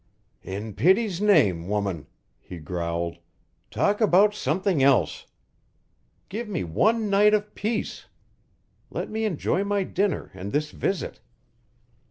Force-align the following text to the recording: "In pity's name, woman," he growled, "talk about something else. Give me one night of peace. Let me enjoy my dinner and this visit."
"In 0.41 0.73
pity's 0.73 1.21
name, 1.21 1.67
woman," 1.67 2.07
he 2.39 2.57
growled, 2.57 3.17
"talk 3.69 4.01
about 4.01 4.33
something 4.33 4.81
else. 4.81 5.27
Give 6.27 6.49
me 6.49 6.63
one 6.63 7.07
night 7.07 7.35
of 7.35 7.53
peace. 7.53 8.07
Let 8.89 9.11
me 9.11 9.25
enjoy 9.25 9.63
my 9.63 9.83
dinner 9.83 10.31
and 10.33 10.51
this 10.53 10.71
visit." 10.71 11.19